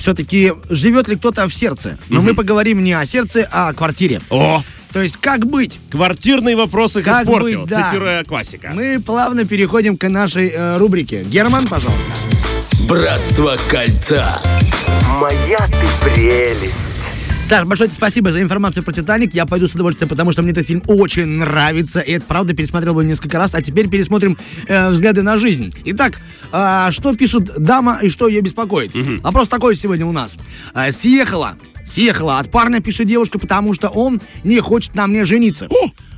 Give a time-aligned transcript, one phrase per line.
[0.00, 1.98] все-таки живет ли кто-то в сердце.
[2.08, 4.20] Но мы поговорим не о сердце, а о квартире.
[4.30, 5.78] О, То есть как быть?
[5.90, 7.84] квартирные вопросы Как испортил, быть, да.
[7.90, 8.72] цитируя классика.
[8.74, 11.22] Мы плавно переходим к нашей э, рубрике.
[11.22, 12.00] Герман, пожалуйста.
[12.88, 14.40] Братство кольца.
[15.20, 17.12] Моя ты прелесть.
[17.50, 19.34] Саш, большое тебе спасибо за информацию про «Титаник».
[19.34, 21.98] Я пойду с удовольствием, потому что мне этот фильм очень нравится.
[21.98, 23.56] И это, правда, пересмотрел его несколько раз.
[23.56, 24.38] А теперь пересмотрим
[24.68, 25.74] э, взгляды на жизнь.
[25.86, 26.20] Итак,
[26.52, 28.92] а, что пишет дама и что ее беспокоит?
[29.24, 30.36] Вопрос такой сегодня у нас.
[30.74, 31.56] А, съехала.
[31.84, 35.66] Съехала от парня, пишет девушка, потому что он не хочет на мне жениться.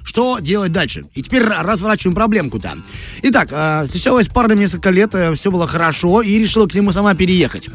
[0.05, 1.05] Что делать дальше?
[1.15, 2.73] И теперь ра- разворачиваем проблемку-то.
[3.23, 7.15] Итак, э, встречалась с парнем несколько лет, все было хорошо, и решила к нему сама
[7.15, 7.69] переехать.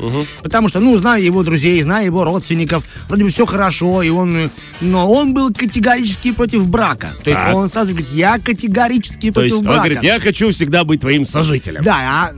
[0.44, 4.36] Потому что, ну, знаю его друзей, знаю его родственников, вроде бы все хорошо, и он,
[4.38, 4.50] э,
[4.82, 7.10] но он был категорически против брака.
[7.24, 7.56] То есть Так.
[7.56, 9.80] он сразу говорит, я категорически То против есть он брака.
[9.80, 11.84] говорит, я хочу всегда быть твоим сожителем.
[11.84, 12.34] Да, а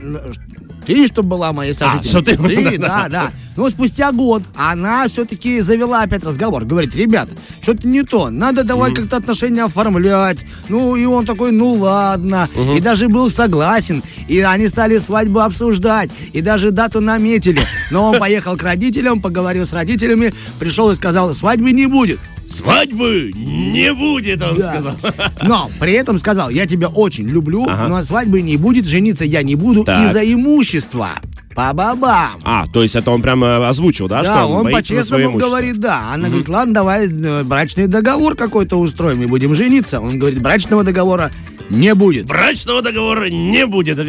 [0.86, 2.10] ты, чтобы была моей сожительницей.
[2.10, 3.30] что ты- да, да.
[3.56, 6.64] Но спустя год она все-таки завела опять разговор.
[6.64, 7.28] Говорит, ребят,
[7.60, 8.30] что-то не то.
[8.30, 10.38] Надо давай как-то отношения оформлять.
[10.68, 12.48] Ну, и он такой, ну ладно.
[12.76, 14.02] И даже был согласен.
[14.28, 16.10] И они стали свадьбу обсуждать.
[16.32, 17.60] И даже дату наметили.
[17.90, 22.18] Но он поехал к родителям, поговорил с родителями, пришел и сказал, свадьбы не будет.
[22.50, 24.70] Свадьбы не будет, он Да.
[24.70, 24.94] сказал.
[25.42, 27.86] Но при этом сказал, я тебя очень люблю, Ага.
[27.88, 31.10] но свадьбы не будет, жениться я не буду из-за имущества.
[31.54, 32.40] По-бабам.
[32.44, 36.12] А, то есть это он прямо озвучил, да, Да, что он, он по-честному говорит, да.
[36.12, 40.00] Она говорит, ладно, давай э, брачный договор какой-то устроим и будем жениться.
[40.00, 41.32] Он говорит, брачного договора
[41.70, 42.26] не будет.
[42.26, 43.98] Брачного договора не будет.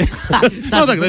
[0.71, 0.99] Ну так,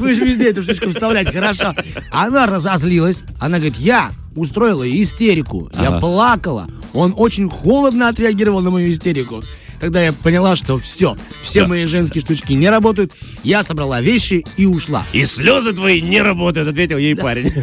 [0.00, 1.74] вы же везде эту шишку вставлять, хорошо.
[2.10, 3.24] Она разозлилась.
[3.40, 5.70] Она говорит, я устроила истерику.
[5.78, 6.66] Я плакала.
[6.92, 9.42] Он очень холодно отреагировал на мою истерику.
[9.80, 13.12] Тогда я поняла, что все, все мои женские штучки не работают.
[13.44, 15.06] Я собрала вещи и ушла.
[15.12, 17.50] И слезы твои не работают, ответил ей парень.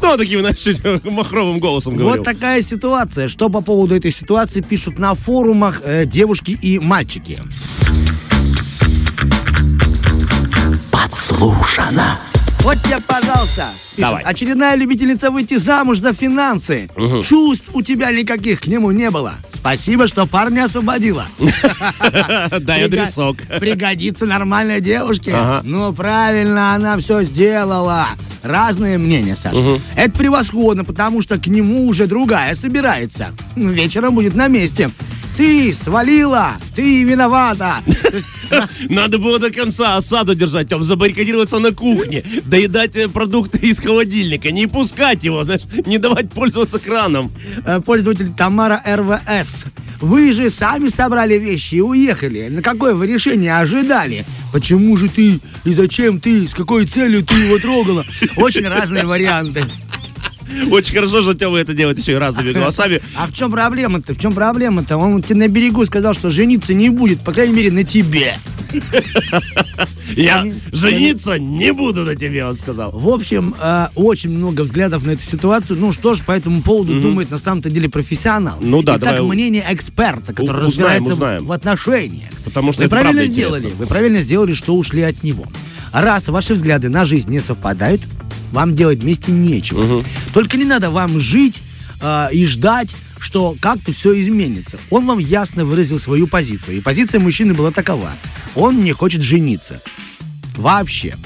[0.00, 2.16] Ну, он таким, знаешь, чуть махровым голосом говорил.
[2.16, 3.28] Вот такая ситуация.
[3.28, 7.40] Что по поводу этой ситуации пишут на форумах э, девушки и мальчики.
[10.90, 12.18] Подслушано.
[12.60, 13.68] Вот тебе, пожалуйста.
[13.94, 14.22] Пишет, Давай.
[14.24, 16.88] Очередная любительница выйти замуж за финансы.
[17.24, 19.34] Чувств у тебя никаких к нему не было.
[19.62, 21.24] Спасибо, что парня освободила.
[22.60, 23.36] Дай адресок.
[23.60, 25.36] Пригодится нормальной девушке.
[25.62, 28.08] Ну, правильно, она все сделала.
[28.42, 29.78] Разные мнения, Саша.
[29.94, 33.28] Это превосходно, потому что к нему уже другая собирается.
[33.54, 34.90] Вечером будет на месте.
[35.36, 37.76] Ты свалила, ты виновата.
[37.86, 38.26] То есть,
[38.88, 44.50] Надо было до конца осаду держать, там, забаррикадироваться на кухне, доедать э, продукты из холодильника,
[44.50, 47.32] не пускать его, знаешь, не давать пользоваться краном.
[47.64, 49.64] э, пользователь Тамара РВС.
[50.00, 52.48] Вы же сами собрали вещи и уехали.
[52.48, 54.26] На какое вы решение ожидали?
[54.52, 55.38] Почему же ты?
[55.64, 56.48] И зачем ты?
[56.48, 58.04] С какой целью ты его трогала?
[58.36, 59.64] Очень разные варианты.
[60.70, 63.00] Очень хорошо, что Тёма это делает еще и разными голосами.
[63.16, 64.14] А в чем проблема-то?
[64.14, 64.96] В чем проблема-то?
[64.96, 68.34] Он тебе на берегу сказал, что жениться не будет, по крайней мере, на тебе.
[70.16, 72.90] Я жениться не буду на тебе, он сказал.
[72.92, 75.78] В общем, э, очень много взглядов на эту ситуацию.
[75.78, 78.58] Ну, что ж по этому поводу думает на самом-то деле профессионал.
[78.60, 82.30] Ну да, Итак, мнение эксперта, который разбирается в- отношениях.
[82.44, 83.72] Потому что вы правильно сделали.
[83.78, 85.44] Вы правильно сделали, что ушли от него.
[85.92, 88.00] Раз ваши взгляды на жизнь не совпадают,
[88.52, 90.04] вам делать вместе нечего.
[90.32, 91.60] Только не надо вам жить
[92.00, 94.78] э, и ждать, что как-то все изменится.
[94.90, 96.76] Он вам ясно выразил свою позицию.
[96.76, 98.12] И позиция мужчины была такова.
[98.54, 99.80] Он не хочет жениться.
[100.56, 101.16] Вообще.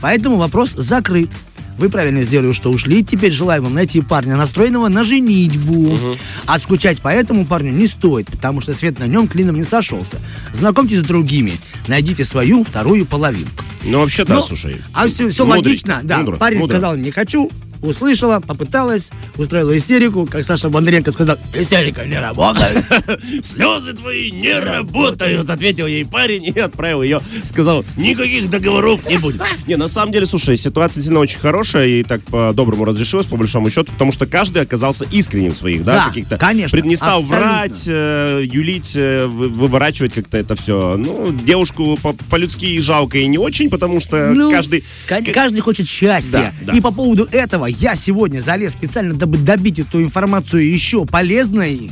[0.00, 1.30] Поэтому вопрос закрыт.
[1.78, 3.04] Вы правильно сделали, что ушли.
[3.04, 6.16] Теперь желаю вам найти парня, настроенного на женитьбу.
[6.46, 10.18] А скучать по этому парню не стоит, потому что свет на нем клином не сошелся.
[10.52, 11.52] Знакомьтесь с другими.
[11.86, 13.64] Найдите свою вторую половинку.
[13.88, 14.76] Ну, вообще, да, Ну, слушай.
[14.92, 16.00] А все, все мудрый, логично.
[16.02, 16.74] Да, мудро, парень мудро.
[16.74, 17.50] сказал, не хочу.
[17.82, 22.84] Услышала, попыталась, устроила истерику, как Саша Бондаренко сказал, истерика не работает.
[23.42, 27.20] Слезы твои не работают, ответил ей парень и отправил ее.
[27.44, 29.40] Сказал, никаких договоров не будет.
[29.66, 33.70] Не, на самом деле, слушай, ситуация действительно очень хорошая и так по-доброму разрешилась, по большому
[33.70, 36.36] счету, потому что каждый оказался искренним в своих, да, Да, каких-то.
[36.36, 37.38] конечно, Не стал абсолютно.
[37.48, 40.96] врать, э, юлить, э, вы- выворачивать как-то это все.
[40.96, 44.84] Ну, девушку по- по-людски и жалко и не очень, потому что Ну, каждый...
[45.06, 46.52] ка- Каждый хочет счастья.
[46.62, 46.72] Да, да.
[46.72, 51.90] И по поводу этого я сегодня залез специально, дабы добить эту информацию еще полезной.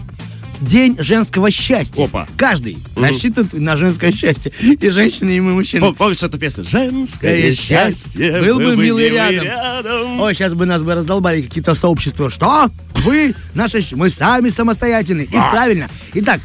[0.59, 2.05] День женского счастья.
[2.05, 2.27] Опа.
[2.39, 4.51] Каждый рассчитан на женское счастье.
[4.63, 5.85] И женщины, и мы, мужчины.
[5.85, 6.65] Пом- Помнишь эту песню?
[6.65, 8.41] Женское счастье.
[8.41, 10.19] Был бы милый вы рядом.
[10.21, 12.31] Ой, сейчас бы нас бы раздолбали какие-то сообщества.
[12.31, 12.71] Что?
[13.05, 15.29] Вы, наши, мы сами самостоятельны.
[15.31, 15.51] И А.
[15.51, 15.91] правильно.
[16.15, 16.41] Итак,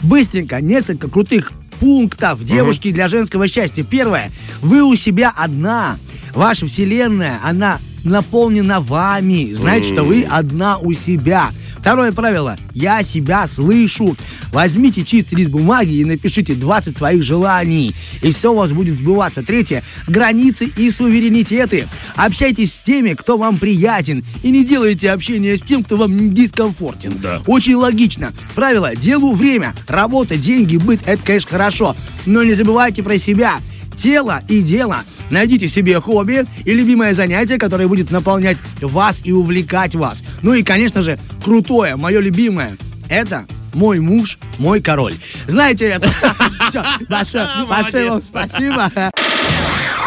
[0.00, 3.84] быстренько несколько крутых пунктов девушки для женского счастья.
[3.84, 4.32] Первое.
[4.60, 5.98] Вы у себя одна.
[6.34, 9.52] Ваша вселенная, она наполнена вами.
[9.52, 11.50] Знайте, что вы одна у себя.
[11.78, 12.56] Второе правило.
[12.74, 14.16] Я себя слышу.
[14.52, 17.94] Возьмите чистый лист бумаги и напишите 20 своих желаний.
[18.22, 19.42] И все у вас будет сбываться.
[19.42, 19.82] Третье.
[20.06, 21.88] Границы и суверенитеты.
[22.14, 24.24] Общайтесь с теми, кто вам приятен.
[24.44, 27.14] И не делайте общение с тем, кто вам дискомфортен.
[27.20, 27.40] Да.
[27.46, 28.32] Очень логично.
[28.54, 28.94] Правило.
[28.94, 29.74] Делу время.
[29.88, 31.00] Работа, деньги, быт.
[31.04, 31.96] Это, конечно, хорошо.
[32.26, 33.56] Но не забывайте про себя.
[33.96, 34.98] Тело и дело.
[35.32, 40.22] Найдите себе хобби и любимое занятие, которое будет наполнять вас и увлекать вас.
[40.42, 42.76] Ну и, конечно же, крутое, мое любимое.
[43.08, 45.14] Это мой муж, мой король.
[45.46, 46.10] Знаете это?
[46.68, 48.90] Все, большое, большое вам спасибо.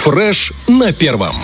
[0.03, 1.35] Фреш на первом.